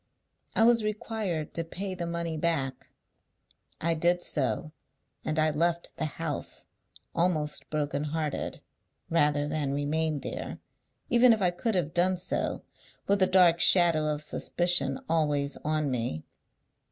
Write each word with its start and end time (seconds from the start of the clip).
I 0.55 0.63
was 0.63 0.83
required 0.83 1.53
to 1.53 1.63
pay 1.63 1.93
the 1.93 2.07
money 2.07 2.35
back. 2.35 2.87
I 3.79 3.93
did 3.93 4.23
so; 4.23 4.71
and 5.23 5.37
I 5.37 5.51
left 5.51 5.95
the 5.97 6.05
house, 6.05 6.65
almost 7.13 7.69
broken 7.69 8.05
hearted, 8.05 8.61
rather 9.11 9.47
than 9.47 9.73
remain 9.75 10.21
there, 10.21 10.57
even 11.11 11.33
if 11.33 11.41
I 11.43 11.51
could 11.51 11.75
have 11.75 11.93
done 11.93 12.17
so, 12.17 12.63
with 13.05 13.21
a 13.21 13.27
dark 13.27 13.59
shadow 13.59 14.11
of 14.11 14.23
suspicion 14.23 14.97
always 15.07 15.55
on 15.57 15.91
me. 15.91 16.23